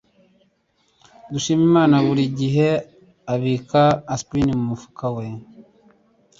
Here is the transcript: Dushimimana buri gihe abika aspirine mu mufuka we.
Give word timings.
Dushimimana 1.31 1.95
buri 2.05 2.23
gihe 2.39 2.69
abika 3.33 3.83
aspirine 4.13 4.53
mu 4.59 4.65
mufuka 4.71 5.05
we. 5.15 5.25